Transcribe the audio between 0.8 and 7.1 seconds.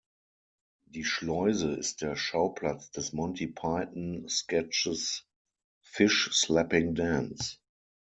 Die Schleuse ist der Schauplatz des Monty Python-Sketchs "Fish-Slapping